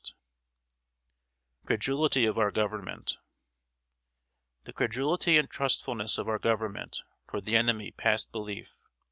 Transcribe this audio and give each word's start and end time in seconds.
[Sidenote: 0.03 0.17
CREDULITY 1.67 2.25
OF 2.25 2.39
OUR 2.39 2.49
GOVERNMENT.] 2.49 3.17
The 4.63 4.73
credulity 4.73 5.37
and 5.37 5.47
trustfulness 5.47 6.17
of 6.17 6.27
our 6.27 6.39
Government 6.39 7.01
toward 7.29 7.45
the 7.45 7.55
enemy 7.55 7.91
passed 7.91 8.31
belief. 8.31 8.71